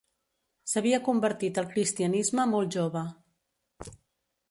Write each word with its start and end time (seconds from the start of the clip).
S'havia 0.71 0.99
convertit 1.09 1.61
al 1.63 1.69
cristianisme 1.75 2.49
molt 2.55 2.79
jove. 2.81 3.05